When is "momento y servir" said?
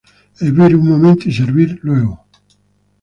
0.89-1.77